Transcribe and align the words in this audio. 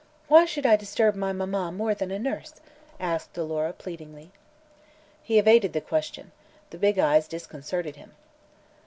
Why 0.27 0.45
should 0.45 0.65
I 0.65 0.77
disturb 0.77 1.13
my 1.13 1.31
mamma 1.31 1.71
more 1.71 1.93
than 1.93 2.09
a 2.09 2.17
nurse?" 2.17 2.55
asked 2.99 3.37
Alora 3.37 3.71
pleadingly. 3.71 4.31
He 5.21 5.37
evaded 5.37 5.73
the 5.73 5.79
question. 5.81 6.31
The 6.71 6.79
big 6.79 6.97
eyes 6.97 7.27
disconcerted 7.27 7.97
him. 7.97 8.15